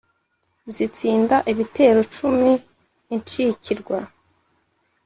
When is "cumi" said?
2.15-2.53